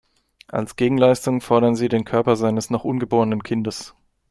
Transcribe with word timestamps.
Als 0.47 0.77
Gegenleistung 0.77 1.41
fordern 1.41 1.75
sie 1.75 1.87
den 1.87 2.05
Körper 2.05 2.35
seines 2.35 2.71
noch 2.71 2.85
ungeborenen 2.85 3.43
Kindes. 3.43 3.93